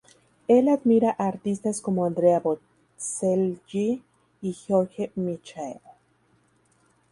Él 0.47 0.67
admira 0.67 1.11
a 1.15 1.27
artistas 1.27 1.79
como 1.79 2.05
Andrea 2.05 2.39
Bocelli 2.97 4.01
y 4.41 4.53
George 4.53 5.11
Michael. 5.13 5.79